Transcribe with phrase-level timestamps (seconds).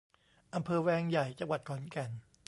[0.55, 2.11] อำเภอแวงใหญ่ จังหวัดขอนแก่น